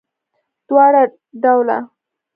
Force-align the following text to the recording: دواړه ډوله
دواړه 0.67 1.01
ډوله 1.41 1.77